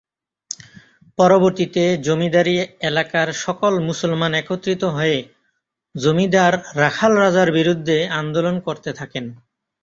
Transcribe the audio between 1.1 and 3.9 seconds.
পরবর্তীতে জমিদারী এলাকার সকল